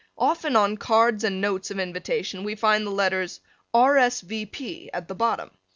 Often 0.17 0.55
on 0.55 0.77
cards 0.77 1.23
and 1.23 1.39
notes 1.39 1.69
of 1.69 1.77
invitation 1.77 2.43
we 2.43 2.55
find 2.55 2.87
the 2.87 2.89
letters 2.89 3.39
R. 3.71 3.97
S. 3.97 4.21
V. 4.21 4.47
P. 4.47 4.89
at 4.91 5.07
the 5.07 5.13
bottom. 5.13 5.51